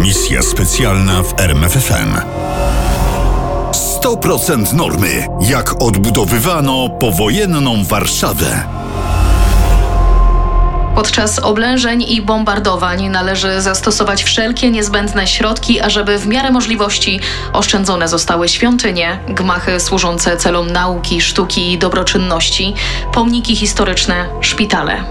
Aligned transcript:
Misja 0.00 0.42
specjalna 0.42 1.22
w 1.22 1.40
RMFFM. 1.40 2.20
100% 3.72 4.74
normy. 4.74 5.26
Jak 5.40 5.82
odbudowywano 5.82 6.88
powojenną 6.88 7.84
Warszawę. 7.84 8.62
Podczas 10.94 11.38
oblężeń 11.38 12.02
i 12.02 12.22
bombardowań 12.22 13.08
należy 13.08 13.60
zastosować 13.60 14.24
wszelkie 14.24 14.70
niezbędne 14.70 15.26
środki, 15.26 15.80
ażeby 15.80 16.18
w 16.18 16.26
miarę 16.26 16.50
możliwości 16.50 17.20
oszczędzone 17.52 18.08
zostały 18.08 18.48
świątynie, 18.48 19.18
gmachy 19.28 19.80
służące 19.80 20.36
celom 20.36 20.70
nauki, 20.70 21.20
sztuki 21.20 21.72
i 21.72 21.78
dobroczynności, 21.78 22.74
pomniki 23.12 23.56
historyczne, 23.56 24.28
szpitale. 24.40 25.04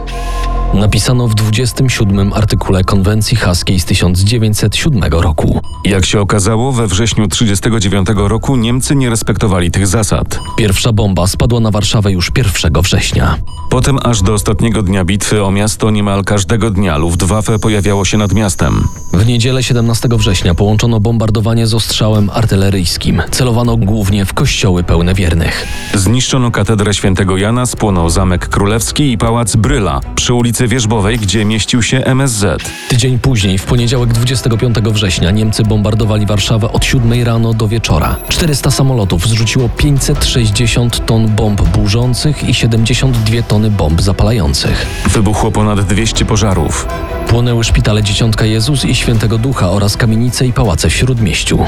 Napisano 0.73 1.27
w 1.27 1.35
27 1.35 2.33
artykule 2.33 2.83
konwencji 2.83 3.37
haskiej 3.37 3.79
z 3.79 3.85
1907 3.85 5.03
roku. 5.11 5.61
Jak 5.85 6.05
się 6.05 6.21
okazało, 6.21 6.71
we 6.71 6.87
wrześniu 6.87 7.27
1939 7.27 8.29
roku 8.29 8.55
Niemcy 8.55 8.95
nie 8.95 9.09
respektowali 9.09 9.71
tych 9.71 9.87
zasad. 9.87 10.39
Pierwsza 10.57 10.93
bomba 10.93 11.27
spadła 11.27 11.59
na 11.59 11.71
Warszawę 11.71 12.11
już 12.11 12.31
1 12.37 12.81
września. 12.81 13.35
Potem 13.69 13.97
aż 14.03 14.21
do 14.21 14.33
ostatniego 14.33 14.81
dnia 14.81 15.05
bitwy 15.05 15.43
o 15.43 15.51
miasto 15.51 15.91
niemal 15.91 16.23
każdego 16.23 16.69
dnia 16.69 16.97
Luftwaffe 16.97 17.59
pojawiało 17.59 18.05
się 18.05 18.17
nad 18.17 18.33
miastem. 18.33 18.87
W 19.13 19.25
niedzielę 19.27 19.63
17 19.63 20.09
września 20.11 20.55
połączono 20.55 20.99
bombardowanie 20.99 21.67
z 21.67 21.73
ostrzałem 21.73 22.29
artyleryjskim. 22.33 23.21
Celowano 23.31 23.77
głównie 23.77 24.25
w 24.25 24.33
kościoły 24.33 24.83
pełne 24.83 25.13
wiernych. 25.13 25.67
Zniszczono 25.93 26.51
katedrę 26.51 26.93
świętego 26.93 27.37
Jana, 27.37 27.65
spłonął 27.65 28.09
Zamek 28.09 28.49
Królewski 28.49 29.11
i 29.11 29.17
Pałac 29.17 29.55
Bryla 29.55 29.99
przy 30.15 30.33
ulicy 30.33 30.58
Wierzbowej, 30.67 31.19
gdzie 31.19 31.45
mieścił 31.45 31.83
się 31.83 32.05
MSZ. 32.05 32.63
Tydzień 32.89 33.19
później, 33.19 33.57
w 33.57 33.63
poniedziałek 33.63 34.13
25 34.13 34.75
września, 34.75 35.31
Niemcy 35.31 35.63
bombardowali 35.63 36.25
Warszawę 36.25 36.71
od 36.71 36.85
7 36.85 37.23
rano 37.23 37.53
do 37.53 37.67
wieczora. 37.67 38.15
400 38.29 38.71
samolotów 38.71 39.27
zrzuciło 39.27 39.69
560 39.69 41.05
ton 41.05 41.27
bomb 41.27 41.61
burzących 41.61 42.49
i 42.49 42.53
72 42.53 43.41
tony 43.41 43.71
bomb 43.71 44.01
zapalających. 44.01 44.85
Wybuchło 45.09 45.51
ponad 45.51 45.81
200 45.81 46.25
pożarów. 46.25 46.87
Płonęły 47.27 47.63
szpitale 47.63 48.03
Dzieciątka 48.03 48.45
Jezus 48.45 48.85
i 48.85 48.95
Świętego 48.95 49.37
Ducha 49.37 49.71
oraz 49.71 49.97
kamienice 49.97 50.47
i 50.47 50.53
pałace 50.53 50.89
w 50.89 50.93
Śródmieściu. 50.93 51.59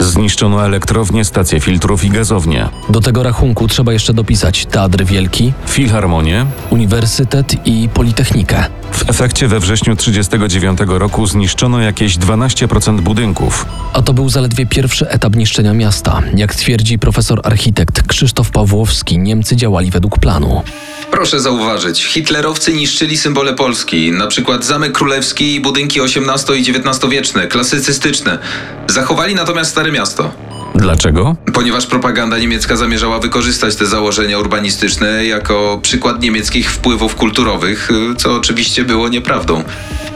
Zniszczono 0.00 0.64
elektrownie, 0.64 1.24
stacje 1.24 1.60
filtrów 1.60 2.04
i 2.04 2.10
gazownie. 2.10 2.68
Do 2.88 3.00
tego 3.00 3.22
rachunku 3.22 3.68
trzeba 3.68 3.92
jeszcze 3.92 4.14
dopisać 4.14 4.66
Teatr 4.66 5.04
Wielki, 5.04 5.52
Filharmonię. 5.66 6.46
Uniwersytet 6.70 7.66
i 7.66 7.88
Politechnikę. 7.94 8.39
W 8.92 9.10
efekcie 9.10 9.48
we 9.48 9.60
wrześniu 9.60 9.96
1939 9.96 10.98
roku 11.00 11.26
zniszczono 11.26 11.80
jakieś 11.80 12.18
12% 12.18 13.00
budynków. 13.00 13.66
A 13.92 14.02
to 14.02 14.12
był 14.12 14.28
zaledwie 14.28 14.66
pierwszy 14.66 15.08
etap 15.08 15.36
niszczenia 15.36 15.74
miasta. 15.74 16.22
Jak 16.34 16.54
twierdzi 16.54 16.98
profesor 16.98 17.40
architekt 17.44 18.02
Krzysztof 18.06 18.50
Pawłowski, 18.50 19.18
Niemcy 19.18 19.56
działali 19.56 19.90
według 19.90 20.18
planu. 20.18 20.62
Proszę 21.10 21.40
zauważyć, 21.40 22.04
hitlerowcy 22.04 22.72
niszczyli 22.72 23.16
symbole 23.16 23.54
Polski, 23.54 24.12
na 24.12 24.26
przykład 24.26 24.64
Zamek 24.64 24.92
Królewski 24.92 25.54
i 25.54 25.60
budynki 25.60 26.00
XVIII 26.00 26.60
i 26.60 26.70
XIX-wieczne, 26.70 27.46
klasycystyczne. 27.46 28.38
Zachowali 28.86 29.34
natomiast 29.34 29.70
Stare 29.70 29.92
Miasto. 29.92 30.49
Dlaczego? 30.74 31.36
Ponieważ 31.54 31.86
propaganda 31.86 32.38
niemiecka 32.38 32.76
zamierzała 32.76 33.18
wykorzystać 33.18 33.76
te 33.76 33.86
założenia 33.86 34.38
urbanistyczne 34.38 35.24
jako 35.24 35.78
przykład 35.82 36.22
niemieckich 36.22 36.72
wpływów 36.72 37.16
kulturowych, 37.16 37.88
co 38.18 38.34
oczywiście 38.34 38.84
było 38.84 39.08
nieprawdą. 39.08 39.62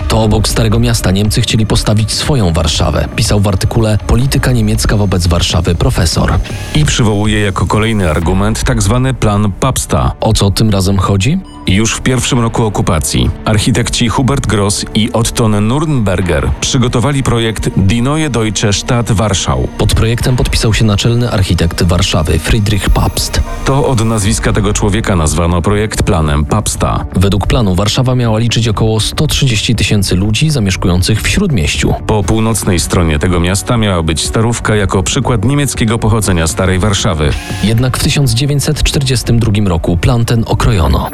To 0.08 0.22
obok 0.22 0.48
Starego 0.48 0.78
Miasta 0.78 1.10
Niemcy 1.10 1.40
chcieli 1.40 1.66
postawić 1.66 2.12
swoją 2.12 2.52
Warszawę, 2.52 3.08
pisał 3.16 3.40
w 3.40 3.48
artykule 3.48 3.98
Polityka 4.06 4.52
niemiecka 4.52 4.96
wobec 4.96 5.26
Warszawy 5.26 5.74
profesor. 5.74 6.32
I 6.74 6.84
przywołuje 6.84 7.40
jako 7.40 7.66
kolejny 7.66 8.10
argument 8.10 8.64
tak 8.64 8.82
zwany 8.82 9.14
plan 9.14 9.52
Papsta. 9.60 10.12
O 10.20 10.32
co 10.32 10.50
tym 10.50 10.70
razem 10.70 10.98
chodzi? 10.98 11.38
Już 11.66 11.94
w 11.94 12.00
pierwszym 12.00 12.40
roku 12.40 12.64
okupacji 12.64 13.30
architekci 13.44 14.08
Hubert 14.08 14.46
Gross 14.46 14.84
i 14.94 15.12
Otton 15.12 15.52
Nürnberger 15.52 16.48
przygotowali 16.60 17.22
projekt 17.22 17.70
Die 17.76 18.02
Neue 18.02 18.30
Deutsche 18.30 18.72
Stadt 18.72 19.12
Warschau. 19.12 19.68
Pod 19.78 19.94
projektem 19.94 20.36
podpisał 20.36 20.74
się 20.74 20.84
naczelny 20.84 21.30
architekt 21.30 21.82
Warszawy 21.82 22.38
Friedrich 22.38 22.90
Pabst. 22.90 23.40
To 23.64 23.86
od 23.86 24.04
nazwiska 24.04 24.52
tego 24.52 24.72
człowieka 24.72 25.16
nazwano 25.16 25.62
projekt 25.62 26.02
planem 26.02 26.44
Papsta. 26.44 27.04
Według 27.16 27.46
planu 27.46 27.74
Warszawa 27.74 28.14
miała 28.14 28.38
liczyć 28.38 28.68
około 28.68 29.00
130 29.00 29.74
tysięcy 29.74 30.16
ludzi 30.16 30.50
zamieszkujących 30.50 31.22
w 31.22 31.28
Śródmieściu. 31.28 31.94
Po 32.06 32.22
północnej 32.22 32.80
stronie 32.80 33.18
tego 33.18 33.40
miasta 33.40 33.76
miała 33.76 34.02
być 34.02 34.24
starówka 34.24 34.76
jako 34.76 35.02
przykład 35.02 35.44
niemieckiego 35.44 35.98
pochodzenia 35.98 36.46
Starej 36.46 36.78
Warszawy. 36.78 37.30
Jednak 37.62 37.96
w 37.96 38.02
1942 38.02 39.52
roku 39.68 39.96
plan 39.96 40.24
ten 40.24 40.44
okrojono. 40.46 41.10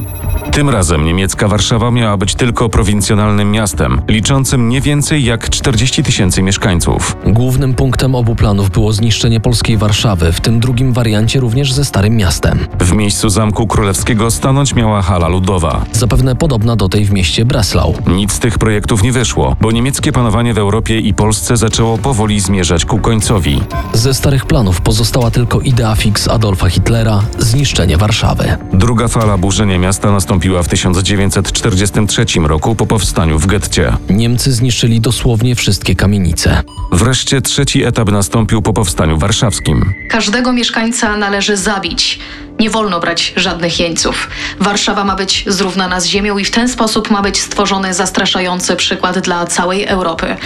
Tym 0.53 0.71
razem 0.71 1.05
niemiecka 1.05 1.49
Warszawa 1.49 1.91
miała 1.91 2.17
być 2.17 2.35
tylko 2.35 2.69
prowincjonalnym 2.69 3.51
miastem, 3.51 4.01
liczącym 4.09 4.69
nie 4.69 4.81
więcej 4.81 5.25
jak 5.25 5.51
40 5.51 6.03
tysięcy 6.03 6.43
mieszkańców. 6.43 7.17
Głównym 7.27 7.75
punktem 7.75 8.15
obu 8.15 8.35
planów 8.35 8.71
było 8.71 8.93
zniszczenie 8.93 9.41
polskiej 9.41 9.77
Warszawy, 9.77 10.33
w 10.33 10.41
tym 10.41 10.61
drugim 10.61 10.93
wariancie 10.93 11.41
również 11.41 11.73
ze 11.73 11.85
Starym 11.85 12.17
Miastem. 12.17 12.59
W 12.81 12.93
miejscu 12.93 13.29
Zamku 13.29 13.67
Królewskiego 13.67 14.31
stanąć 14.31 14.75
miała 14.75 15.03
hala 15.03 15.29
ludowa. 15.29 15.85
Zapewne 15.93 16.37
podobna 16.37 16.77
do 16.77 16.89
tej 16.89 17.05
w 17.05 17.13
mieście 17.13 17.45
Breslau. 17.45 17.95
Nic 18.07 18.33
z 18.33 18.39
tych 18.39 18.59
projektów 18.59 19.03
nie 19.03 19.13
wyszło, 19.13 19.57
bo 19.61 19.73
niemieckie 19.73 20.13
panowanie 20.13 20.55
w 20.55 20.59
Europie 20.59 21.01
i 21.01 21.15
Polsce 21.15 21.57
zaczęło 21.57 21.99
powoli 21.99 22.41
zmierzać 22.41 22.85
ku 22.85 22.99
końcowi. 22.99 23.63
Ze 23.93 24.15
starych 24.15 24.47
planów 24.47 24.81
pozostała 24.81 25.31
tylko 25.31 25.61
idea 25.61 25.95
fix 25.95 26.29
Adolfa 26.29 26.69
Hitlera 26.69 27.23
zniszczenie 27.39 27.97
Warszawy. 27.97 28.57
Druga 28.73 29.09
fala 29.09 29.39
burzenia 29.39 29.79
miasta 29.79 30.13
nastąpiła 30.13 30.30
w 30.39 30.69
1943 30.69 32.25
roku 32.45 32.75
po 32.75 32.87
powstaniu 32.87 33.39
w 33.39 33.47
getcie. 33.47 33.93
Niemcy 34.11 34.53
zniszczyli 34.53 35.01
dosłownie 35.01 35.55
wszystkie 35.55 35.97
kamienice. 35.97 36.63
Wreszcie 36.93 37.43
trzeci 37.43 37.85
etap 37.85 38.11
nastąpił 38.11 38.63
po 38.63 38.73
powstaniu 38.73 39.19
warszawskim. 39.19 39.95
Każdego 40.11 40.53
mieszkańca 40.53 41.17
należy 41.17 41.57
zabić. 41.57 42.19
Nie 42.59 42.71
wolno 42.71 43.01
brać 43.01 43.33
żadnych 43.37 43.81
jeńców. 43.81 44.29
Warszawa 44.61 45.05
ma 45.05 45.17
być 45.17 45.45
zrównana 45.47 46.01
z 46.01 46.07
ziemią 46.07 46.39
i 46.39 46.45
w 46.45 46.51
ten 46.51 46.69
sposób 46.69 47.11
ma 47.11 47.23
być 47.23 47.41
stworzony 47.41 47.95
zastraszający 47.95 48.77
przykład 48.77 49.19
dla 49.19 49.47
całej 49.47 49.87
Europy. 49.87 50.37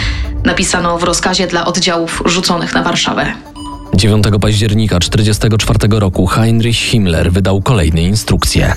Napisano 0.45 0.97
w 0.97 1.03
rozkazie 1.03 1.47
dla 1.47 1.65
oddziałów 1.65 2.21
rzuconych 2.25 2.73
na 2.73 2.83
Warszawę. 2.83 3.33
9 3.95 4.25
października 4.41 4.99
1944 4.99 5.99
roku 5.99 6.25
Heinrich 6.25 6.77
Himmler 6.77 7.31
wydał 7.31 7.61
kolejne 7.61 8.01
instrukcje. 8.01 8.73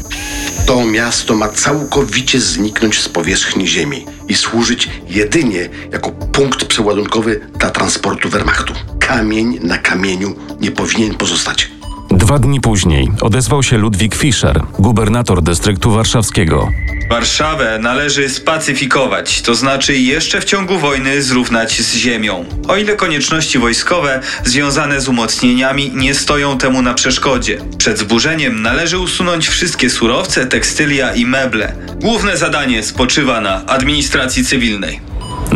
To 0.67 0.85
miasto 0.85 1.35
ma 1.35 1.49
całkowicie 1.49 2.41
zniknąć 2.41 3.01
z 3.01 3.09
powierzchni 3.09 3.69
ziemi 3.69 4.05
i 4.29 4.35
służyć 4.35 4.89
jedynie 5.09 5.69
jako 5.93 6.11
punkt 6.11 6.65
przeładunkowy 6.65 7.41
dla 7.59 7.71
transportu 7.71 8.29
Wehrmachtu. 8.29 8.75
Kamień 8.99 9.59
na 9.63 9.79
kamieniu 9.79 10.35
nie 10.61 10.71
powinien 10.71 11.15
pozostać. 11.15 11.78
Dwa 12.11 12.39
dni 12.39 12.61
później 12.61 13.09
odezwał 13.21 13.63
się 13.63 13.79
Ludwik 13.79 14.15
Fischer, 14.15 14.61
gubernator 14.79 15.43
dystryktu 15.43 15.91
warszawskiego. 15.91 16.69
Warszawę 17.11 17.79
należy 17.83 18.29
spacyfikować, 18.29 19.43
to 19.43 19.55
znaczy 19.55 19.97
jeszcze 19.97 20.41
w 20.41 20.45
ciągu 20.45 20.79
wojny 20.79 21.23
zrównać 21.23 21.81
z 21.81 21.95
ziemią. 21.95 22.45
O 22.69 22.77
ile 22.77 22.97
konieczności 22.97 23.59
wojskowe 23.59 24.21
związane 24.45 25.01
z 25.01 25.09
umocnieniami 25.09 25.93
nie 25.95 26.15
stoją 26.15 26.59
temu 26.59 26.83
na 26.83 26.95
przeszkodzie. 26.95 27.59
Przed 27.79 27.99
zburzeniem 27.99 28.63
należy 28.63 28.99
usunąć 28.99 29.49
wszystkie 29.49 29.91
surowce, 29.91 30.47
tekstylia 30.47 31.15
i 31.15 31.27
meble. 31.27 31.75
Główne 32.01 32.37
zadanie 32.37 32.83
spoczywa 32.83 33.41
na 33.41 33.67
administracji 33.67 34.45
cywilnej. 34.45 35.08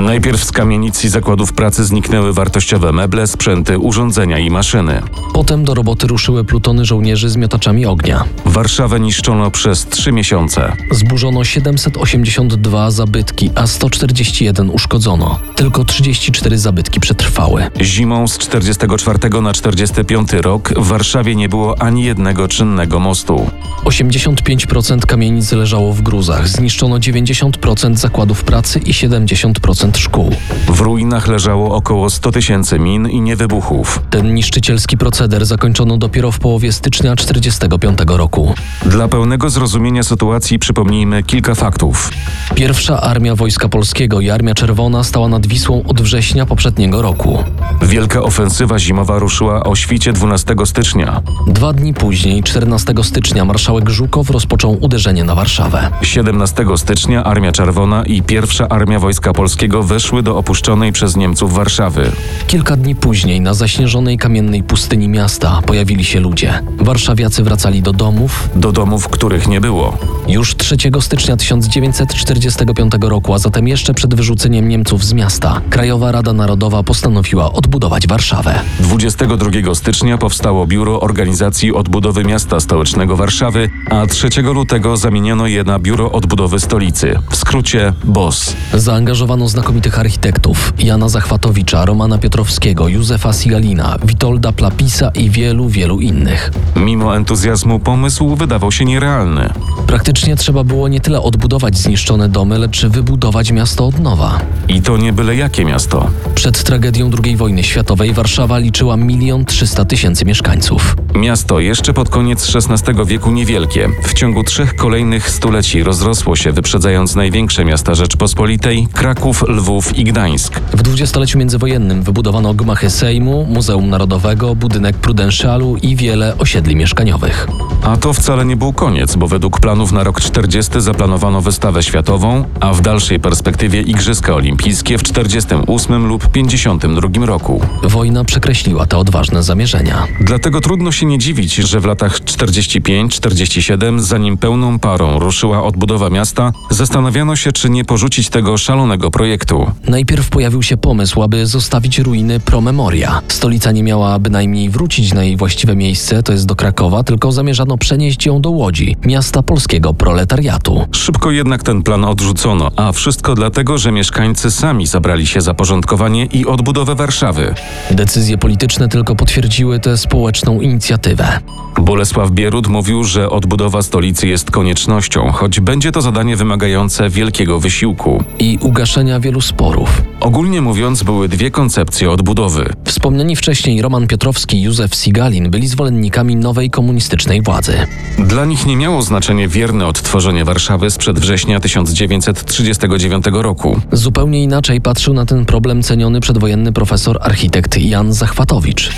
Najpierw 0.02 0.44
z 0.44 0.52
kamienic 0.52 1.04
i 1.04 1.08
zakładów 1.08 1.52
pracy 1.52 1.84
zniknęły 1.84 2.32
wartościowe 2.32 2.92
meble, 2.92 3.26
sprzęty, 3.26 3.78
urządzenia 3.78 4.38
i 4.38 4.50
maszyny. 4.50 5.02
Potem 5.32 5.64
do 5.64 5.74
roboty 5.74 6.06
ruszyły 6.06 6.44
plutony 6.44 6.84
żołnierzy 6.84 7.30
z 7.30 7.36
miotaczami 7.36 7.86
ognia. 7.86 8.24
Warszawę 8.44 9.00
niszczono 9.00 9.50
przez 9.50 9.86
trzy 9.86 10.12
miesiące. 10.12 10.72
Zburzono 10.90 11.44
782 11.44 12.90
zabytki, 12.90 13.50
a 13.54 13.66
141 13.66 14.70
uszkodzono. 14.70 15.38
Tylko 15.56 15.84
34 15.84 16.58
zabytki 16.58 17.00
przetrwały. 17.00 17.66
Zimą 17.80 18.28
z 18.28 18.38
44 18.38 19.40
na 19.42 19.52
45 19.52 20.32
rok 20.32 20.74
w 20.76 20.86
Warszawie 20.86 21.34
nie 21.36 21.48
było 21.48 21.82
ani 21.82 22.04
jednego 22.04 22.48
czynnego 22.48 22.98
mostu. 22.98 23.50
85% 23.84 25.00
kamienic 25.00 25.52
leżało 25.52 25.92
w 25.92 26.02
gruzach, 26.02 26.48
zniszczono 26.48 26.96
90% 26.96 27.96
zakładów 27.96 28.44
pracy 28.44 28.78
i 28.78 28.92
70% 28.92 29.91
60% 29.92 29.98
szkół. 29.98 30.30
W 30.68 30.80
ruinach 30.80 31.28
leżało 31.28 31.74
około 31.74 32.10
100 32.10 32.32
tysięcy 32.32 32.78
min 32.78 33.08
i 33.08 33.20
niewybuchów. 33.20 34.00
Ten 34.10 34.34
niszczycielski 34.34 34.96
proceder 34.96 35.46
zakończono 35.46 35.96
dopiero 35.98 36.32
w 36.32 36.38
połowie 36.38 36.72
stycznia 36.72 37.16
1945 37.16 38.18
roku. 38.18 38.54
Dla 38.86 39.08
pełnego 39.08 39.50
zrozumienia 39.50 40.02
sytuacji 40.02 40.58
przypomnijmy 40.58 41.22
kilka 41.22 41.54
faktów. 41.54 42.10
Pierwsza 42.54 43.00
Armia 43.00 43.34
Wojska 43.34 43.68
Polskiego 43.68 44.20
i 44.20 44.30
Armia 44.30 44.54
Czerwona 44.54 45.04
stała 45.04 45.28
nad 45.28 45.46
Wisłą 45.46 45.82
od 45.88 46.02
września 46.02 46.46
poprzedniego 46.46 47.02
roku. 47.02 47.44
Wielka 47.82 48.22
ofensywa 48.22 48.78
zimowa 48.78 49.18
ruszyła 49.18 49.64
o 49.64 49.76
świcie 49.76 50.12
12 50.12 50.54
stycznia. 50.64 51.22
Dwa 51.46 51.72
dni 51.72 51.94
później, 51.94 52.42
14 52.42 52.94
stycznia, 53.02 53.44
marszałek 53.44 53.90
Żukow 53.90 54.30
rozpoczął 54.30 54.78
uderzenie 54.80 55.24
na 55.24 55.34
Warszawę. 55.34 55.90
17 56.02 56.64
stycznia 56.76 57.24
Armia 57.24 57.52
Czerwona 57.52 58.04
i 58.04 58.22
Pierwsza 58.22 58.68
Armia 58.68 58.98
Wojska 58.98 59.32
Polskiego 59.32 59.81
weszły 59.82 60.22
do 60.22 60.38
opuszczonej 60.38 60.92
przez 60.92 61.16
Niemców 61.16 61.54
Warszawy. 61.54 62.12
Kilka 62.46 62.76
dni 62.76 62.94
później 62.94 63.40
na 63.40 63.54
zaśnieżonej 63.54 64.18
kamiennej 64.18 64.62
pustyni 64.62 65.08
miasta 65.08 65.60
pojawili 65.66 66.04
się 66.04 66.20
ludzie. 66.20 66.62
Warszawiacy 66.78 67.42
wracali 67.42 67.82
do 67.82 67.92
domów. 67.92 68.48
Do 68.56 68.72
domów, 68.72 69.08
których 69.08 69.48
nie 69.48 69.60
było. 69.60 69.98
Już 70.28 70.56
3 70.56 70.76
stycznia 71.00 71.36
1945 71.36 72.92
roku, 73.00 73.34
a 73.34 73.38
zatem 73.38 73.68
jeszcze 73.68 73.94
przed 73.94 74.14
wyrzuceniem 74.14 74.68
Niemców 74.68 75.04
z 75.04 75.12
miasta, 75.12 75.60
Krajowa 75.70 76.12
Rada 76.12 76.32
Narodowa 76.32 76.82
postanowiła 76.82 77.52
odbudować 77.52 78.06
Warszawę. 78.06 78.60
22 78.80 79.74
stycznia 79.74 80.18
powstało 80.18 80.66
Biuro 80.66 81.00
Organizacji 81.00 81.72
Odbudowy 81.74 82.24
Miasta 82.24 82.60
Stołecznego 82.60 83.16
Warszawy, 83.16 83.70
a 83.90 84.06
3 84.06 84.42
lutego 84.42 84.96
zamieniono 84.96 85.46
je 85.46 85.64
na 85.64 85.78
Biuro 85.78 86.12
Odbudowy 86.12 86.60
Stolicy, 86.60 87.18
w 87.30 87.36
skrócie 87.36 87.92
BOS. 88.04 88.56
Zaangażowano 88.74 89.48
znakomitych 89.62 89.98
architektów 89.98 90.72
Jana 90.78 91.08
Zachwatowicza, 91.08 91.84
Romana 91.84 92.18
Piotrowskiego, 92.18 92.88
Józefa 92.88 93.32
Sigalina, 93.32 93.96
Witolda 94.04 94.52
Plapisa 94.52 95.10
i 95.14 95.30
wielu, 95.30 95.68
wielu 95.68 96.00
innych. 96.00 96.50
Mimo 96.76 97.16
entuzjazmu 97.16 97.78
pomysł 97.78 98.36
wydawał 98.36 98.72
się 98.72 98.84
nierealny. 98.84 99.50
Praktycznie 99.86 100.36
trzeba 100.36 100.64
było 100.64 100.88
nie 100.88 101.00
tyle 101.00 101.22
odbudować 101.22 101.78
zniszczone 101.78 102.28
domy, 102.28 102.58
lecz 102.58 102.86
wybudować 102.86 103.52
miasto 103.52 103.86
od 103.86 104.00
nowa. 104.00 104.40
I 104.68 104.82
to 104.82 104.96
nie 104.96 105.12
byle 105.12 105.36
jakie 105.36 105.64
miasto. 105.64 106.10
Przed 106.34 106.62
tragedią 106.62 107.10
II 107.24 107.36
wojny 107.36 107.62
światowej 107.62 108.12
Warszawa 108.12 108.58
liczyła 108.58 108.96
milion 108.96 109.44
trzysta 109.44 109.84
tysięcy 109.84 110.24
mieszkańców. 110.24 110.96
Miasto 111.14 111.60
jeszcze 111.60 111.92
pod 111.92 112.08
koniec 112.08 112.52
XVI 112.56 113.04
wieku 113.06 113.30
niewielkie. 113.30 113.88
W 114.02 114.14
ciągu 114.14 114.44
trzech 114.44 114.76
kolejnych 114.76 115.30
stuleci 115.30 115.82
rozrosło 115.82 116.36
się, 116.36 116.52
wyprzedzając 116.52 117.14
największe 117.14 117.64
miasta 117.64 117.94
Rzeczpospolitej 117.94 118.88
Kraków, 118.92 119.44
Lwów 119.52 119.98
i 119.98 120.04
Gdańsk. 120.04 120.60
W 120.60 120.82
dwudziestoleciu 120.82 121.38
międzywojennym 121.38 122.02
wybudowano 122.02 122.54
gmachy 122.54 122.90
Sejmu, 122.90 123.46
Muzeum 123.46 123.90
Narodowego, 123.90 124.54
budynek 124.54 124.96
Prudentialu 124.96 125.76
i 125.76 125.96
wiele 125.96 126.38
osiedli 126.38 126.76
mieszkaniowych. 126.76 127.46
A 127.82 127.96
to 127.96 128.12
wcale 128.12 128.44
nie 128.44 128.56
był 128.56 128.72
koniec, 128.72 129.16
bo 129.16 129.28
według 129.28 129.60
planów 129.60 129.92
na 129.92 130.04
rok 130.04 130.20
40 130.20 130.72
zaplanowano 130.76 131.40
wystawę 131.40 131.82
światową, 131.82 132.44
a 132.60 132.72
w 132.72 132.80
dalszej 132.80 133.20
perspektywie 133.20 133.80
Igrzyska 133.80 134.34
Olimpijskie 134.34 134.98
w 134.98 135.02
48 135.02 136.06
lub 136.06 136.28
52 136.28 137.26
roku. 137.26 137.60
Wojna 137.82 138.24
przekreśliła 138.24 138.86
te 138.86 138.98
odważne 138.98 139.42
zamierzenia. 139.42 140.06
Dlatego 140.20 140.60
trudno 140.60 140.92
się 140.92 141.06
nie 141.06 141.18
dziwić, 141.18 141.54
że 141.54 141.80
w 141.80 141.84
latach 141.84 142.20
45-47, 142.20 143.98
zanim 143.98 144.38
pełną 144.38 144.78
parą 144.78 145.18
ruszyła 145.18 145.62
odbudowa 145.64 146.10
miasta, 146.10 146.52
zastanawiano 146.70 147.36
się, 147.36 147.52
czy 147.52 147.70
nie 147.70 147.84
porzucić 147.84 148.28
tego 148.28 148.58
szalonego 148.58 149.10
projektu. 149.10 149.70
Najpierw 149.88 150.30
pojawił 150.30 150.62
się 150.62 150.76
pomysł, 150.76 151.22
aby 151.22 151.46
zostawić 151.46 151.98
ruiny 151.98 152.40
Promemoria. 152.40 153.20
Stolica 153.28 153.72
nie 153.72 153.82
miała 153.82 154.18
bynajmniej 154.18 154.70
wrócić 154.70 155.14
na 155.14 155.24
jej 155.24 155.36
właściwe 155.36 155.76
miejsce, 155.76 156.22
to 156.22 156.32
jest 156.32 156.46
do 156.46 156.56
Krakowa, 156.56 157.02
tylko 157.02 157.32
zamierzano 157.32 157.71
przenieść 157.78 158.26
ją 158.26 158.40
do 158.40 158.50
Łodzi, 158.50 158.96
miasta 159.04 159.42
polskiego 159.42 159.94
proletariatu. 159.94 160.86
Szybko 160.92 161.30
jednak 161.30 161.62
ten 161.62 161.82
plan 161.82 162.04
odrzucono, 162.04 162.70
a 162.76 162.92
wszystko 162.92 163.34
dlatego, 163.34 163.78
że 163.78 163.92
mieszkańcy 163.92 164.50
sami 164.50 164.86
zabrali 164.86 165.26
się 165.26 165.40
za 165.40 165.54
porządkowanie 165.54 166.24
i 166.24 166.46
odbudowę 166.46 166.94
Warszawy. 166.94 167.54
Decyzje 167.90 168.38
polityczne 168.38 168.88
tylko 168.88 169.16
potwierdziły 169.16 169.80
tę 169.80 169.96
społeczną 169.96 170.60
inicjatywę. 170.60 171.38
Bolesław 171.80 172.30
Bierut 172.30 172.68
mówił, 172.68 173.04
że 173.04 173.30
odbudowa 173.30 173.82
stolicy 173.82 174.28
jest 174.28 174.50
koniecznością, 174.50 175.30
choć 175.32 175.60
będzie 175.60 175.92
to 175.92 176.02
zadanie 176.02 176.36
wymagające 176.36 177.10
wielkiego 177.10 177.60
wysiłku. 177.60 178.24
i 178.38 178.58
ugaszenia 178.62 179.20
wielu 179.20 179.40
sporów. 179.40 180.02
Ogólnie 180.22 180.60
mówiąc, 180.60 181.02
były 181.02 181.28
dwie 181.28 181.50
koncepcje 181.50 182.10
odbudowy. 182.10 182.72
Wspomniani 182.84 183.36
wcześniej 183.36 183.82
Roman 183.82 184.06
Piotrowski 184.06 184.56
i 184.56 184.62
Józef 184.62 184.94
Sigalin 184.94 185.50
byli 185.50 185.68
zwolennikami 185.68 186.36
nowej 186.36 186.70
komunistycznej 186.70 187.42
władzy. 187.42 187.86
Dla 188.18 188.44
nich 188.44 188.66
nie 188.66 188.76
miało 188.76 189.02
znaczenie 189.02 189.48
wierne 189.48 189.86
odtworzenie 189.86 190.44
Warszawy 190.44 190.90
sprzed 190.90 191.18
września 191.18 191.60
1939 191.60 193.24
roku. 193.32 193.80
Zupełnie 193.92 194.42
inaczej 194.42 194.80
patrzył 194.80 195.14
na 195.14 195.26
ten 195.26 195.44
problem 195.44 195.82
ceniony 195.82 196.20
przedwojenny 196.20 196.72
profesor 196.72 197.18
architekt 197.20 197.78
Jan 197.78 198.12
Zachwatowicz. 198.12 198.90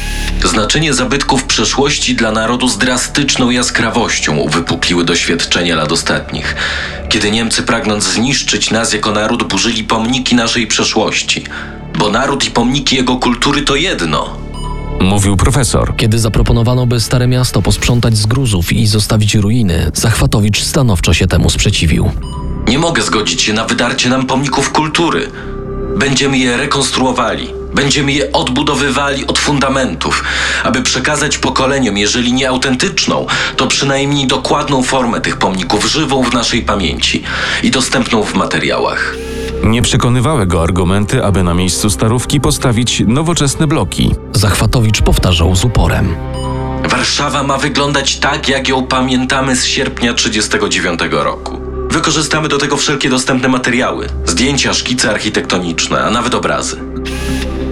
Znaczenie 0.44 0.94
zabytków 0.94 1.44
przeszłości 1.44 2.14
dla 2.14 2.32
narodu 2.32 2.68
z 2.68 2.78
drastyczną 2.78 3.50
jaskrawością 3.50 4.36
uwypukliły 4.36 5.04
doświadczenia 5.04 5.76
lat 5.76 5.92
ostatnich, 5.92 6.56
kiedy 7.14 7.30
Niemcy 7.30 7.62
pragnąc 7.62 8.04
zniszczyć 8.04 8.70
nas 8.70 8.92
jako 8.92 9.12
naród 9.12 9.48
burzyli 9.48 9.84
pomniki 9.84 10.34
naszej 10.34 10.66
przeszłości. 10.66 11.44
Bo 11.98 12.10
naród 12.10 12.46
i 12.46 12.50
pomniki 12.50 12.96
jego 12.96 13.16
kultury 13.16 13.62
to 13.62 13.76
jedno. 13.76 14.36
Mówił 15.00 15.36
profesor. 15.36 15.96
Kiedy 15.96 16.18
zaproponowano, 16.18 16.86
by 16.86 17.00
Stare 17.00 17.26
Miasto 17.26 17.62
posprzątać 17.62 18.16
z 18.16 18.26
gruzów 18.26 18.72
i 18.72 18.86
zostawić 18.86 19.34
ruiny, 19.34 19.90
Zachwatowicz 19.94 20.62
stanowczo 20.62 21.14
się 21.14 21.26
temu 21.26 21.50
sprzeciwił. 21.50 22.10
Nie 22.68 22.78
mogę 22.78 23.02
zgodzić 23.02 23.42
się 23.42 23.52
na 23.52 23.64
wydarcie 23.64 24.08
nam 24.08 24.26
pomników 24.26 24.72
kultury. 24.72 25.30
Będziemy 25.98 26.38
je 26.38 26.56
rekonstruowali. 26.56 27.48
Będziemy 27.74 28.12
je 28.12 28.32
odbudowywali 28.32 29.26
od 29.26 29.38
fundamentów, 29.38 30.24
aby 30.64 30.82
przekazać 30.82 31.38
pokoleniom, 31.38 31.98
jeżeli 31.98 32.32
nie 32.32 32.48
autentyczną, 32.48 33.26
to 33.56 33.66
przynajmniej 33.66 34.26
dokładną 34.26 34.82
formę 34.82 35.20
tych 35.20 35.36
pomników, 35.36 35.84
żywą 35.84 36.22
w 36.22 36.34
naszej 36.34 36.62
pamięci 36.62 37.22
i 37.62 37.70
dostępną 37.70 38.22
w 38.22 38.34
materiałach. 38.34 39.16
Nie 39.64 39.82
przekonywały 39.82 40.46
go 40.46 40.62
argumenty, 40.62 41.24
aby 41.24 41.42
na 41.42 41.54
miejscu 41.54 41.90
starówki 41.90 42.40
postawić 42.40 43.02
nowoczesne 43.06 43.66
bloki. 43.66 44.14
Zachwatowicz 44.32 45.02
powtarzał 45.02 45.56
z 45.56 45.64
uporem. 45.64 46.14
Warszawa 46.88 47.42
ma 47.42 47.58
wyglądać 47.58 48.16
tak, 48.16 48.48
jak 48.48 48.68
ją 48.68 48.86
pamiętamy 48.86 49.56
z 49.56 49.64
sierpnia 49.64 50.14
1939 50.14 51.24
roku. 51.24 51.60
Wykorzystamy 51.90 52.48
do 52.48 52.58
tego 52.58 52.76
wszelkie 52.76 53.10
dostępne 53.10 53.48
materiały, 53.48 54.08
zdjęcia, 54.26 54.74
szkice 54.74 55.10
architektoniczne, 55.10 56.04
a 56.04 56.10
nawet 56.10 56.34
obrazy. 56.34 56.76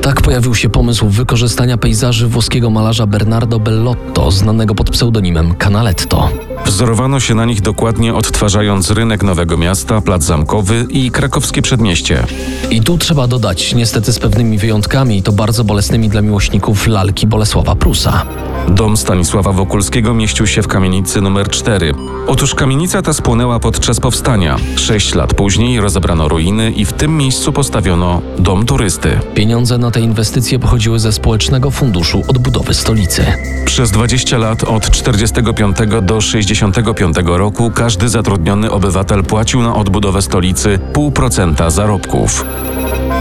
Tak 0.02 0.21
pojawił 0.21 0.54
się 0.54 0.68
pomysł 0.68 1.09
wykorzystania 1.09 1.78
pejzaży 1.78 2.28
włoskiego 2.28 2.71
malarza 2.71 3.06
Bernardo 3.06 3.59
Bellotto, 3.59 4.30
znanego 4.30 4.75
pod 4.75 4.90
pseudonimem 4.90 5.54
Canaletto. 5.54 6.30
Wzorowano 6.66 7.21
się 7.21 7.35
na 7.35 7.45
nich 7.45 7.61
dokładnie 7.61 8.14
odtwarzając 8.14 8.90
rynek 8.90 9.23
Nowego 9.23 9.57
Miasta, 9.57 10.00
Plac 10.00 10.23
Zamkowy 10.23 10.87
i 10.90 11.11
krakowskie 11.11 11.62
przedmieście. 11.62 12.25
I 12.71 12.81
tu 12.81 12.99
trzeba 12.99 13.26
dodać, 13.26 13.75
niestety 13.75 14.12
z 14.12 14.19
pewnymi 14.19 14.59
wyjątkami, 14.59 15.23
to 15.23 15.33
bardzo 15.33 15.64
bolesnymi 15.64 16.09
dla 16.09 16.23
miłośników 16.23 16.87
lalki 16.87 17.26
Bolesława 17.26 17.76
Prusa. 17.76 18.26
Dom 18.69 18.97
Stanisława 18.97 19.52
Wokulskiego 19.52 20.14
mieścił 20.14 20.47
się 20.47 20.62
w 20.62 20.69
kamienicy 20.69 21.21
numer 21.21 21.49
4. 21.49 21.95
Otóż 22.26 22.54
kamienica 22.54 23.02
ta 23.02 23.12
spłonęła 23.12 23.61
podczas 23.61 24.00
powstania. 24.00 24.57
Sześć 24.76 25.14
lat 25.14 25.35
później 25.35 25.81
rozebrano 25.81 26.28
ruiny 26.28 26.71
i 26.71 26.85
w 26.85 26.92
tym 26.92 27.16
miejscu 27.16 27.52
postawiono 27.52 28.23
dom 28.38 28.66
turysty. 28.66 29.19
Pieniądze 29.35 29.78
na 29.78 29.90
te 29.90 30.00
inwestycje 30.00 30.59
pochodziły 30.59 30.99
ze 30.99 31.12
Społecznego 31.12 31.71
Funduszu 31.71 32.23
Odbudowy 32.28 32.75
Stolicy. 32.75 33.26
Przez 33.64 33.90
20 33.90 34.38
lat 34.38 34.64
od 34.64 34.90
45 34.90 35.76
do 36.02 36.21
65 36.54 37.16
roku 37.25 37.71
każdy 37.71 38.09
zatrudniony 38.09 38.71
obywatel 38.71 39.25
płacił 39.25 39.62
na 39.62 39.75
odbudowę 39.75 40.23
stolicy 40.23 40.78
0,5% 40.92 41.71
zarobków. 41.71 42.44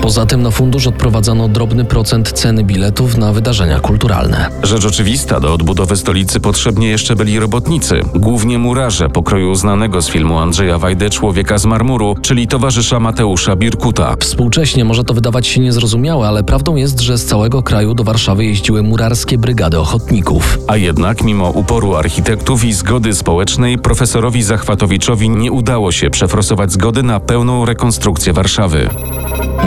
Poza 0.01 0.25
tym 0.25 0.41
na 0.41 0.51
fundusz 0.51 0.87
odprowadzano 0.87 1.47
drobny 1.47 1.85
procent 1.85 2.31
ceny 2.31 2.63
biletów 2.63 3.17
na 3.17 3.33
wydarzenia 3.33 3.79
kulturalne. 3.79 4.49
Rzecz 4.63 4.85
oczywista, 4.85 5.39
do 5.39 5.53
odbudowy 5.53 5.97
stolicy 5.97 6.39
potrzebni 6.39 6.87
jeszcze 6.87 7.15
byli 7.15 7.39
robotnicy, 7.39 8.01
głównie 8.15 8.59
murarze 8.59 9.09
pokroju 9.09 9.55
znanego 9.55 10.01
z 10.01 10.09
filmu 10.09 10.39
Andrzeja 10.39 10.77
Wajdy 10.77 11.09
Człowieka 11.09 11.57
z 11.57 11.65
marmuru, 11.65 12.15
czyli 12.21 12.47
towarzysza 12.47 12.99
Mateusza 12.99 13.55
Birkuta. 13.55 14.15
Współcześnie 14.19 14.85
może 14.85 15.03
to 15.03 15.13
wydawać 15.13 15.47
się 15.47 15.61
niezrozumiałe, 15.61 16.27
ale 16.27 16.43
prawdą 16.43 16.75
jest, 16.75 16.99
że 16.99 17.17
z 17.17 17.25
całego 17.25 17.63
kraju 17.63 17.93
do 17.93 18.03
Warszawy 18.03 18.45
jeździły 18.45 18.83
murarskie 18.83 19.37
brygady 19.37 19.79
ochotników. 19.79 20.59
A 20.67 20.77
jednak, 20.77 21.23
mimo 21.23 21.49
uporu 21.49 21.95
architektów 21.95 22.63
i 22.63 22.73
zgody 22.73 23.13
społecznej, 23.13 23.77
profesorowi 23.77 24.43
Zachwatowiczowi 24.43 25.29
nie 25.29 25.51
udało 25.51 25.91
się 25.91 26.09
przefrosować 26.09 26.71
zgody 26.71 27.03
na 27.03 27.19
pełną 27.19 27.65
rekonstrukcję 27.65 28.33
Warszawy. 28.33 28.89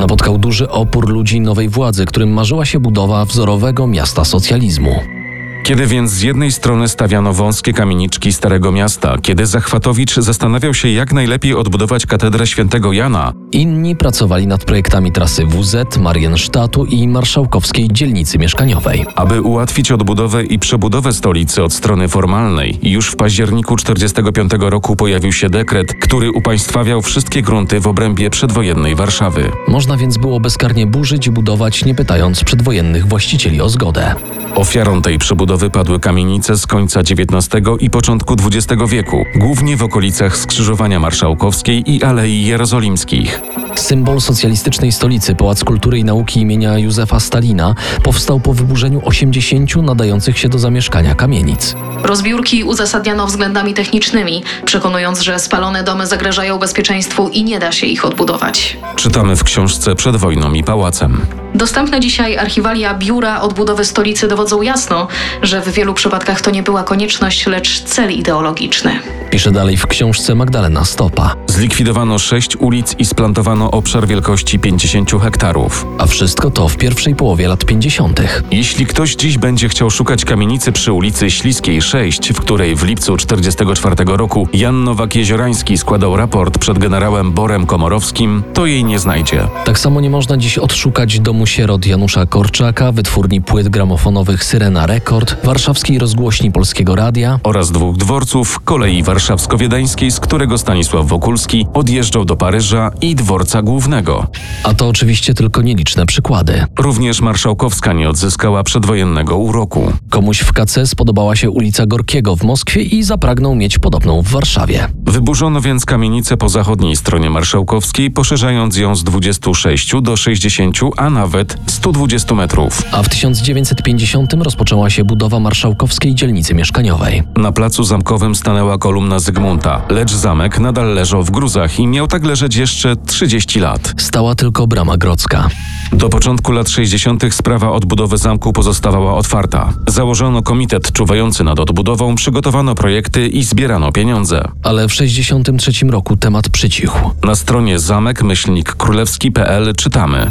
Napotkał 0.00 0.38
duży 0.38 0.68
opór 0.70 1.08
ludzi 1.08 1.40
nowej 1.40 1.68
władzy, 1.68 2.06
którym 2.06 2.32
marzyła 2.32 2.64
się 2.64 2.80
budowa 2.80 3.24
wzorowego 3.24 3.86
miasta 3.86 4.24
socjalizmu. 4.24 5.23
Kiedy 5.64 5.86
więc 5.86 6.10
z 6.10 6.22
jednej 6.22 6.52
strony 6.52 6.88
stawiano 6.88 7.32
wąskie 7.32 7.72
kamieniczki 7.72 8.32
Starego 8.32 8.72
Miasta, 8.72 9.16
kiedy 9.22 9.46
Zachwatowicz 9.46 10.14
zastanawiał 10.14 10.74
się, 10.74 10.88
jak 10.88 11.12
najlepiej 11.12 11.54
odbudować 11.54 12.06
katedrę 12.06 12.46
świętego 12.46 12.92
Jana, 12.92 13.32
Inni 13.52 13.96
pracowali 13.96 14.46
nad 14.46 14.64
projektami 14.64 15.12
trasy 15.12 15.46
WZ, 15.46 15.96
Mariensztatu 15.98 16.84
i 16.84 17.08
marszałkowskiej 17.08 17.88
dzielnicy 17.92 18.38
mieszkaniowej. 18.38 19.04
aby 19.16 19.42
ułatwić 19.42 19.92
odbudowę 19.92 20.44
i 20.44 20.58
przebudowę 20.58 21.12
stolicy 21.12 21.62
od 21.62 21.72
strony 21.72 22.08
formalnej, 22.08 22.78
już 22.82 23.08
w 23.10 23.16
październiku 23.16 23.76
1945 23.76 24.70
roku 24.72 24.96
pojawił 24.96 25.32
się 25.32 25.50
dekret, 25.50 25.94
który 25.94 26.30
upaństwawiał 26.30 27.02
wszystkie 27.02 27.42
grunty 27.42 27.80
w 27.80 27.86
obrębie 27.86 28.30
przedwojennej 28.30 28.94
Warszawy. 28.94 29.50
Można 29.68 29.96
więc 29.96 30.18
było 30.18 30.40
bezkarnie 30.40 30.86
burzyć 30.86 31.26
i 31.26 31.30
budować, 31.30 31.84
nie 31.84 31.94
pytając 31.94 32.44
przedwojennych 32.44 33.08
właścicieli 33.08 33.60
o 33.60 33.68
zgodę. 33.68 34.14
Ofiarą 34.54 35.02
tej 35.02 35.18
przebudowy 35.18 35.53
padły 35.70 36.00
kamienice 36.00 36.56
z 36.56 36.66
końca 36.66 37.00
XIX 37.00 37.48
i 37.80 37.90
początku 37.90 38.34
XX 38.34 38.82
wieku, 38.88 39.24
głównie 39.36 39.76
w 39.76 39.82
okolicach 39.82 40.36
skrzyżowania 40.36 41.00
Marszałkowskiej 41.00 41.90
i 41.90 42.02
Alei 42.02 42.44
Jerozolimskich. 42.44 43.40
Symbol 43.74 44.20
socjalistycznej 44.20 44.92
stolicy, 44.92 45.34
Pałac 45.34 45.64
Kultury 45.64 45.98
i 45.98 46.04
Nauki 46.04 46.40
imienia 46.40 46.78
Józefa 46.78 47.20
Stalina, 47.20 47.74
powstał 48.02 48.40
po 48.40 48.54
wyburzeniu 48.54 49.00
80 49.04 49.76
nadających 49.76 50.38
się 50.38 50.48
do 50.48 50.58
zamieszkania 50.58 51.14
kamienic. 51.14 51.76
Rozbiórki 52.02 52.64
uzasadniano 52.64 53.26
względami 53.26 53.74
technicznymi, 53.74 54.42
przekonując, 54.64 55.20
że 55.20 55.38
spalone 55.38 55.84
domy 55.84 56.06
zagrażają 56.06 56.58
bezpieczeństwu 56.58 57.28
i 57.28 57.44
nie 57.44 57.58
da 57.58 57.72
się 57.72 57.86
ich 57.86 58.04
odbudować. 58.04 58.78
Czytamy 58.96 59.36
w 59.36 59.44
książce 59.44 59.94
Przed 59.94 60.16
wojną 60.16 60.52
i 60.52 60.64
pałacem. 60.64 61.43
Dostępne 61.54 62.00
dzisiaj 62.00 62.36
archiwalia 62.36 62.94
Biura 62.94 63.40
Odbudowy 63.40 63.84
Stolicy 63.84 64.28
dowodzą 64.28 64.62
jasno, 64.62 65.08
że 65.42 65.60
w 65.60 65.68
wielu 65.68 65.94
przypadkach 65.94 66.40
to 66.40 66.50
nie 66.50 66.62
była 66.62 66.82
konieczność, 66.82 67.46
lecz 67.46 67.82
cel 67.82 68.12
ideologiczny. 68.12 68.98
Pisze 69.30 69.52
dalej 69.52 69.76
w 69.76 69.86
książce 69.86 70.34
Magdalena 70.34 70.84
Stopa. 70.84 71.34
Zlikwidowano 71.46 72.18
sześć 72.18 72.56
ulic 72.56 72.94
i 72.98 73.04
splantowano 73.04 73.70
obszar 73.70 74.06
wielkości 74.06 74.58
50 74.58 75.10
hektarów. 75.22 75.86
A 75.98 76.06
wszystko 76.06 76.50
to 76.50 76.68
w 76.68 76.76
pierwszej 76.76 77.14
połowie 77.14 77.48
lat 77.48 77.64
50. 77.64 78.20
Jeśli 78.50 78.86
ktoś 78.86 79.14
dziś 79.14 79.38
będzie 79.38 79.68
chciał 79.68 79.90
szukać 79.90 80.24
kamienicy 80.24 80.72
przy 80.72 80.92
ulicy 80.92 81.30
Śliskiej 81.30 81.82
6, 81.82 82.32
w 82.32 82.40
której 82.40 82.76
w 82.76 82.82
lipcu 82.82 83.16
1944 83.16 84.16
roku 84.16 84.48
Jan 84.52 84.84
Nowak-Jeziorański 84.84 85.78
składał 85.78 86.16
raport 86.16 86.58
przed 86.58 86.78
generałem 86.78 87.32
Borem 87.32 87.66
Komorowskim, 87.66 88.42
to 88.54 88.66
jej 88.66 88.84
nie 88.84 88.98
znajdzie. 88.98 89.48
Tak 89.64 89.78
samo 89.78 90.00
nie 90.00 90.10
można 90.10 90.36
dziś 90.36 90.58
odszukać 90.58 91.20
domu 91.20 91.43
sierot 91.46 91.86
Janusza 91.86 92.26
Korczaka, 92.26 92.92
wytwórni 92.92 93.42
płyt 93.42 93.68
gramofonowych 93.68 94.44
Syrena 94.44 94.86
Rekord, 94.86 95.46
warszawskiej 95.46 95.98
rozgłośni 95.98 96.52
Polskiego 96.52 96.94
Radia, 96.96 97.40
Oraz 97.42 97.70
dwóch 97.70 97.96
dworców, 97.96 98.60
kolei 98.64 99.02
warszawsko-wiedeńskiej, 99.02 100.10
z 100.10 100.20
którego 100.20 100.58
Stanisław 100.58 101.06
Wokulski 101.06 101.66
odjeżdżał 101.74 102.24
do 102.24 102.36
Paryża 102.36 102.90
i 103.00 103.14
dworca 103.14 103.62
głównego. 103.62 104.26
a 104.64 104.74
to 104.74 104.88
oczywiście 104.88 105.34
tylko 105.34 105.62
nieliczne 105.62 106.06
przykłady. 106.06 106.64
Również 106.78 107.20
Marszałkowska 107.20 107.92
nie 107.92 108.08
odzyskała 108.08 108.62
przedwojennego 108.62 109.36
uroku. 109.36 109.92
Komuś 110.10 110.40
w 110.40 110.52
KC 110.52 110.86
spodobała 110.86 111.36
się 111.36 111.50
ulica 111.50 111.86
Gorkiego 111.86 112.36
w 112.36 112.42
Moskwie 112.42 112.82
i 112.82 113.02
zapragnął 113.02 113.54
mieć 113.54 113.78
podobną 113.78 114.22
w 114.22 114.28
Warszawie. 114.28 114.88
Wyburzono 115.06 115.60
więc 115.60 115.84
kamienicę 115.84 116.36
po 116.36 116.48
zachodniej 116.48 116.96
stronie 116.96 117.30
Marszałkowskiej, 117.30 118.10
poszerzając 118.10 118.76
ją 118.76 118.96
z 118.96 119.04
26 119.04 119.92
do 120.02 120.16
60, 120.16 120.78
a 120.96 121.10
nawet 121.10 121.33
120 121.66 122.34
metrów. 122.34 122.82
A 122.92 123.02
w 123.02 123.08
1950 123.08 124.32
rozpoczęła 124.32 124.90
się 124.90 125.04
budowa 125.04 125.40
marszałkowskiej 125.40 126.14
dzielnicy 126.14 126.54
mieszkaniowej. 126.54 127.22
Na 127.36 127.52
placu 127.52 127.84
zamkowym 127.84 128.34
stanęła 128.34 128.78
kolumna 128.78 129.18
Zygmunta, 129.18 129.82
lecz 129.88 130.12
zamek 130.12 130.58
nadal 130.58 130.94
leżał 130.94 131.24
w 131.24 131.30
gruzach 131.30 131.78
i 131.78 131.86
miał 131.86 132.06
tak 132.06 132.24
leżeć 132.24 132.56
jeszcze 132.56 132.96
30 132.96 133.60
lat. 133.60 133.94
Stała 133.96 134.34
tylko 134.34 134.66
brama 134.66 134.96
grodzka. 134.96 135.48
Do 135.92 136.08
początku 136.08 136.52
lat 136.52 136.68
60. 136.68 137.24
sprawa 137.30 137.70
odbudowy 137.70 138.18
zamku 138.18 138.52
pozostawała 138.52 139.14
otwarta. 139.14 139.72
Założono 139.88 140.42
komitet 140.42 140.92
czuwający 140.92 141.44
nad 141.44 141.60
odbudową, 141.60 142.14
przygotowano 142.14 142.74
projekty 142.74 143.28
i 143.28 143.42
zbierano 143.44 143.92
pieniądze. 143.92 144.48
Ale 144.62 144.88
w 144.88 144.92
1963 144.92 145.86
roku 145.86 146.16
temat 146.16 146.48
przycichł. 146.48 147.10
Na 147.22 147.34
stronie 147.34 147.78
zamek-królewski.pl 147.78 149.74
czytamy 149.76 150.30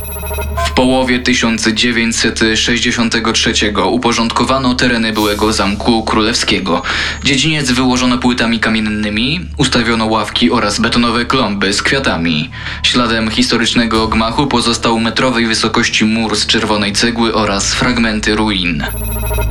połowie 0.74 1.20
1963 1.20 3.54
uporządkowano 3.86 4.76
tereny 4.76 5.14
byłego 5.14 5.54
Zamku 5.54 6.04
Królewskiego. 6.04 6.82
Dziedziniec 7.24 7.72
wyłożono 7.72 8.18
płytami 8.18 8.60
kamiennymi, 8.60 9.40
ustawiono 9.58 10.06
ławki 10.06 10.52
oraz 10.52 10.80
betonowe 10.80 11.26
klomby 11.26 11.74
z 11.74 11.82
kwiatami. 11.82 12.50
Śladem 12.84 13.30
historycznego 13.30 14.08
gmachu 14.08 14.48
pozostał 14.48 15.00
metrowej 15.00 15.48
wysokości 15.48 16.06
mur 16.06 16.36
z 16.36 16.48
czerwonej 16.48 16.94
cegły 16.94 17.34
oraz 17.34 17.74
fragmenty 17.74 18.36
ruin. 18.36 18.84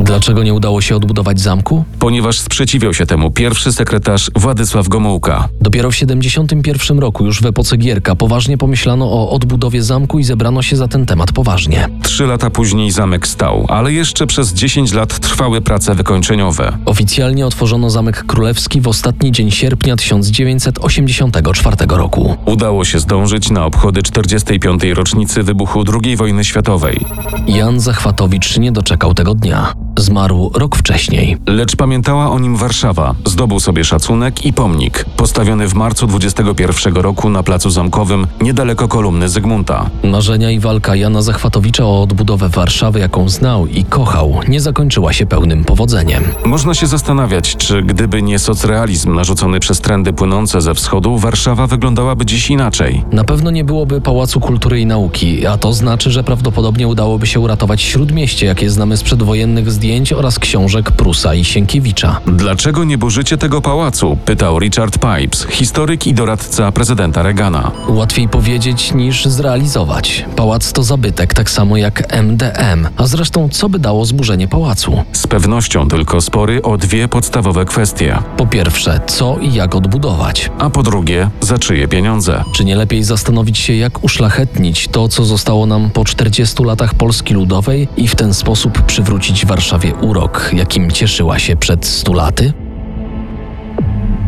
Dlaczego 0.03 0.43
nie 0.43 0.55
udało 0.55 0.81
się 0.81 0.97
odbudować 0.97 1.41
zamku? 1.41 1.85
ponieważ 1.99 2.39
sprzeciwiał 2.41 2.95
się 2.95 3.07
temu 3.07 3.31
pierwszy 3.31 3.73
sekretarz 3.73 4.31
Władysław 4.37 4.89
Gomułka. 4.89 5.49
Dopiero 5.61 5.91
w 5.91 5.95
1971 5.95 6.99
roku, 6.99 7.25
już 7.25 7.43
w 7.43 7.47
epoce 7.47 7.77
Gierka, 7.77 8.17
poważnie 8.17 8.59
pomyślano 8.59 9.13
o 9.13 9.31
odbudowie 9.31 9.83
zamku 9.83 10.19
i 10.19 10.25
zebrano 10.25 10.63
się 10.63 10.77
za 10.77 10.89
ten 10.89 11.07
temat 11.07 11.33
poważnie. 11.33 11.89
Trzy 12.03 12.27
lata 12.27 12.51
później 12.51 12.91
zamek 12.91 13.27
stał, 13.27 13.67
ale 13.69 13.93
jeszcze 13.93 14.27
przez 14.27 14.53
10 14.53 14.93
lat 14.93 15.19
trwały 15.19 15.61
prace 15.61 15.95
wykończeniowe. 15.95 16.79
Oficjalnie 16.85 17.47
otworzono 17.47 17.91
Zamek 17.91 18.25
Królewski 18.27 18.81
w 18.81 18.89
ostatni 18.89 19.33
dzień 19.33 19.51
sierpnia 19.51 19.97
1984 19.97 21.77
roku. 21.89 22.37
Udało 22.47 22.85
się 22.85 22.99
zdążyć 22.99 23.51
na 23.51 23.65
obchody 23.67 24.03
45. 24.03 24.83
rocznicy 24.85 25.43
wybuchu 25.43 25.85
II 26.05 26.17
wojny 26.17 26.45
światowej. 26.45 27.01
Jan 27.47 27.81
Zachwatowicz 27.81 28.59
nie 28.59 28.73
doczekał 28.73 29.15
tego 29.15 29.35
dnia. 29.35 29.73
Zmarł 29.99 30.51
rok 30.55 30.77
wcześniej. 30.77 31.37
Lecz 31.47 31.77
pamiętała 31.77 32.31
o 32.31 32.39
nim 32.39 32.57
Warszawa. 32.57 33.15
Zdobył 33.25 33.61
sobie 33.61 33.85
szacunek 33.85 34.47
i 34.47 34.53
pomnik, 34.53 35.05
postawiony 35.17 35.69
w 35.69 35.75
marcu 35.75 36.07
21 36.07 36.95
roku 36.95 37.31
na 37.31 37.43
placu 37.43 37.71
zamkowym, 37.71 38.27
niedaleko 38.41 38.89
kolumny 38.89 39.29
Zygmunta. 39.29 39.91
Marzenia 40.05 40.51
i 40.51 40.59
walka 40.59 40.97
Jana 40.97 41.23
Zachwatowicza 41.23 41.85
o 41.85 42.03
odbudowę 42.03 42.49
Warszawy, 42.49 42.99
jaką 43.01 43.29
znał 43.29 43.67
i 43.67 43.85
kochał, 43.85 44.41
nie 44.49 44.61
zakończyła 44.61 45.13
się 45.13 45.27
pełnym 45.27 45.65
powodzeniem. 45.65 46.25
Można 46.45 46.75
się 46.75 46.87
zastanawiać, 46.87 47.57
czy 47.57 47.83
gdyby 47.83 48.23
nie 48.23 48.39
socrealizm 48.39 49.15
narzucony 49.15 49.61
przez 49.61 49.81
trendy 49.81 50.13
płynące 50.13 50.61
ze 50.61 50.75
wschodu, 50.75 51.19
Warszawa 51.19 51.67
wyglądałaby 51.67 52.27
dziś 52.27 52.51
inaczej. 52.51 53.05
Na 53.13 53.25
pewno 53.25 53.51
nie 53.51 53.65
byłoby 53.65 54.01
Pałacu 54.01 54.41
Kultury 54.41 54.81
i 54.81 54.87
Nauki, 54.87 55.47
a 55.47 55.59
to 55.59 55.73
znaczy, 55.73 56.11
że 56.11 56.25
prawdopodobnie 56.25 56.89
udałoby 56.89 57.27
się 57.27 57.41
uratować 57.41 57.83
śródmieście, 57.83 58.47
jakie 58.47 58.71
znamy 58.71 58.97
z 58.97 59.03
przedwojennych 59.03 59.71
zdjęć 59.83 60.13
oraz 60.13 60.39
książek 60.39 60.91
Prusa 60.91 61.35
i 61.35 61.45
Sienkiewicza. 61.45 62.21
Dlaczego 62.27 62.85
nie 62.85 62.99
burzycie 62.99 63.39
tego 63.39 63.61
pałacu? 63.63 64.19
pytał 64.25 64.59
Richard 64.59 64.99
Pipes, 64.99 65.47
historyk 65.51 66.07
i 66.07 66.15
doradca 66.15 66.73
prezydenta 66.73 67.23
Reagana. 67.23 67.71
Łatwiej 67.89 68.29
powiedzieć 68.29 68.95
niż 68.95 69.25
zrealizować. 69.25 70.25
Pałac 70.37 70.73
to 70.73 70.83
zabytek, 70.83 71.35
tak 71.35 71.51
samo 71.51 71.77
jak 71.77 72.13
MDM. 72.23 72.89
A 72.97 73.07
zresztą, 73.07 73.49
co 73.49 73.69
by 73.69 73.79
dało 73.79 74.05
zburzenie 74.05 74.49
pałacu? 74.49 75.03
Z 75.13 75.27
pewnością 75.27 75.89
tylko 75.89 76.21
spory 76.21 76.63
o 76.63 76.77
dwie 76.79 77.09
podstawowe 77.09 77.65
kwestie. 77.65 78.19
Po 78.37 78.47
pierwsze, 78.47 79.01
co 79.07 79.39
i 79.39 79.55
jak 79.55 79.75
odbudować? 79.75 80.51
A 80.59 80.71
po 80.71 80.83
drugie, 80.83 81.31
za 81.41 81.59
czyje 81.59 81.89
pieniądze? 81.89 82.45
Czy 82.55 82.65
nie 82.65 82.77
lepiej 82.77 83.05
zastanowić 83.05 83.59
się, 83.59 83.75
jak 83.75 84.05
uszlachetnić 84.05 84.89
to, 84.89 85.09
co 85.09 85.25
zostało 85.25 85.67
nam 85.67 85.91
po 85.91 86.05
40 86.05 86.65
latach 86.65 86.95
Polski 86.95 87.35
Ludowej 87.35 87.89
i 87.97 88.09
w 88.09 88.15
ten 88.15 88.35
sposób 88.35 88.83
przywrócić 88.83 89.47
Warszawie 89.73 89.95
urok, 89.95 90.51
jakim 90.53 90.91
cieszyła 90.91 91.39
się 91.39 91.57
przed 91.57 91.87
100 91.87 92.13
laty? 92.13 92.53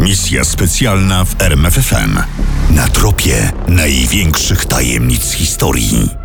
Misja 0.01 0.45
specjalna 0.45 1.25
w 1.25 1.43
RMFFM. 1.43 2.19
Na 2.71 2.89
tropie 2.89 3.53
największych 3.69 4.65
tajemnic 4.65 5.33
historii. 5.33 6.24